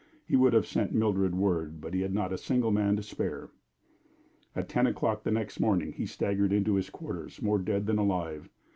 [0.25, 3.51] He would have sent Mildred word, but he had not a single man to spare.
[4.55, 8.49] At ten o'clock the next morning he staggered into his quarters, more dead than alive.